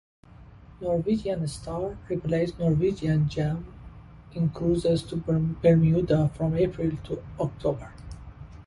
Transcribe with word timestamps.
"Norwegian 0.81 1.47
Star" 1.47 1.95
replaced 2.09 2.57
"Norwegian 2.57 3.29
Gem" 3.29 3.67
in 4.33 4.49
cruises 4.49 5.03
to 5.03 5.15
Bermuda 5.15 6.27
from 6.33 6.57
April 6.57 6.97
to 7.03 7.23
October. 7.39 7.93